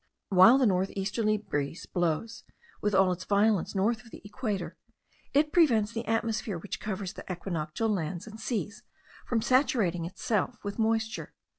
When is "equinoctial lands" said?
7.31-8.25